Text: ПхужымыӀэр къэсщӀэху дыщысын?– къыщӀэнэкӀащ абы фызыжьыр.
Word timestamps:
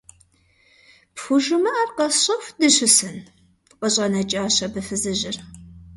ПхужымыӀэр 1.15 1.89
къэсщӀэху 1.97 2.53
дыщысын?– 2.59 3.17
къыщӀэнэкӀащ 3.79 4.57
абы 4.65 4.81
фызыжьыр. 4.87 5.37